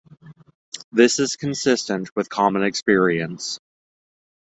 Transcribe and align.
This 0.91 1.19
is 1.19 1.35
consistent 1.35 2.09
with 2.15 2.27
common 2.27 2.63
experience. 2.63 3.59